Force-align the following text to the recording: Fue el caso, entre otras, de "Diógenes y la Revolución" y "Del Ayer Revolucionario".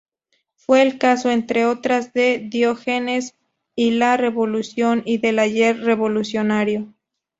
Fue 0.55 0.81
el 0.81 0.97
caso, 0.97 1.29
entre 1.29 1.67
otras, 1.67 2.11
de 2.11 2.43
"Diógenes 2.49 3.35
y 3.75 3.91
la 3.91 4.17
Revolución" 4.17 5.03
y 5.05 5.19
"Del 5.19 5.37
Ayer 5.37 5.77
Revolucionario". 5.79 6.91